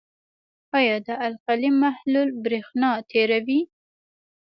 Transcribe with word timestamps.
آیا 0.77 0.95
د 1.07 1.09
القلي 1.27 1.69
محلول 1.83 2.29
برېښنا 2.43 2.89
تیروي؟ 3.09 3.61